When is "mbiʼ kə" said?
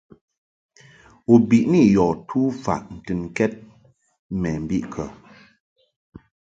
4.63-5.03